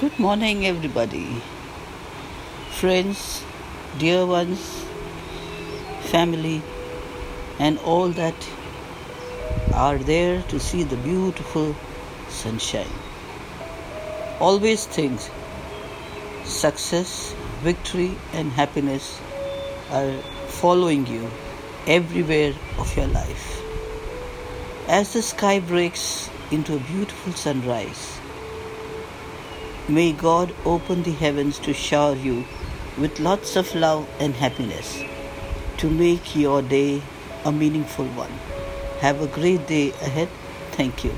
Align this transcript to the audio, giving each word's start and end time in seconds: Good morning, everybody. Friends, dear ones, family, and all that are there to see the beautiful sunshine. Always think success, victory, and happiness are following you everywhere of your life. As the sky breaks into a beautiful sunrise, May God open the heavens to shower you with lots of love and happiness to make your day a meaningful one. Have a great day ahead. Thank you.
Good 0.00 0.18
morning, 0.18 0.64
everybody. 0.64 1.42
Friends, 2.70 3.44
dear 3.98 4.24
ones, 4.24 4.86
family, 6.04 6.62
and 7.58 7.78
all 7.80 8.08
that 8.08 8.48
are 9.74 9.98
there 9.98 10.40
to 10.44 10.58
see 10.58 10.82
the 10.82 10.96
beautiful 10.96 11.76
sunshine. 12.30 12.94
Always 14.40 14.86
think 14.86 15.20
success, 16.44 17.34
victory, 17.60 18.16
and 18.32 18.50
happiness 18.50 19.20
are 19.90 20.16
following 20.48 21.06
you 21.06 21.30
everywhere 21.86 22.54
of 22.78 22.96
your 22.96 23.08
life. 23.08 23.60
As 24.88 25.12
the 25.12 25.20
sky 25.20 25.60
breaks 25.60 26.30
into 26.50 26.76
a 26.76 26.80
beautiful 26.80 27.34
sunrise, 27.34 28.21
May 29.88 30.12
God 30.12 30.54
open 30.64 31.02
the 31.02 31.10
heavens 31.10 31.58
to 31.60 31.74
shower 31.74 32.14
you 32.14 32.44
with 32.96 33.18
lots 33.18 33.56
of 33.56 33.74
love 33.74 34.08
and 34.20 34.32
happiness 34.34 35.02
to 35.78 35.90
make 35.90 36.36
your 36.36 36.62
day 36.62 37.02
a 37.44 37.50
meaningful 37.50 38.06
one. 38.06 38.30
Have 39.00 39.20
a 39.20 39.26
great 39.26 39.66
day 39.66 39.90
ahead. 39.90 40.28
Thank 40.70 41.02
you. 41.02 41.12